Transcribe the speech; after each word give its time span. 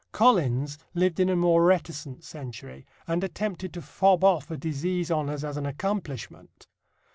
Collins 0.11 0.79
lived 0.95 1.19
in 1.19 1.29
a 1.29 1.35
more 1.35 1.63
reticent 1.63 2.23
century, 2.23 2.87
and 3.05 3.23
attempted 3.23 3.71
to 3.73 3.83
fob 3.83 4.23
off 4.23 4.49
a 4.49 4.57
disease 4.57 5.11
on 5.11 5.29
us 5.29 5.43
as 5.43 5.57
an 5.57 5.65
accomplishment. 5.67 6.65